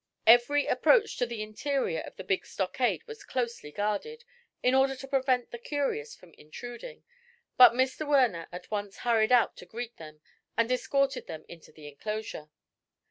Every 0.25 0.65
approach 0.65 1.17
to 1.17 1.27
the 1.27 1.43
interior 1.43 1.99
of 1.99 2.15
the 2.15 2.23
big 2.23 2.43
stockade 2.47 3.03
was 3.05 3.23
closely 3.23 3.71
guarded 3.71 4.23
in 4.63 4.73
order 4.73 4.95
to 4.95 5.07
prevent 5.07 5.51
the 5.51 5.59
curious 5.59 6.15
from 6.15 6.33
intruding, 6.33 7.03
but 7.55 7.73
Werner 7.99 8.47
at 8.51 8.71
once 8.71 8.97
hurried 9.05 9.31
out 9.31 9.55
to 9.57 9.67
greet 9.67 9.97
them 9.97 10.21
and 10.57 10.71
escorted 10.71 11.27
them 11.27 11.45
into 11.47 11.71
the 11.71 11.87
enclosure. 11.87 12.49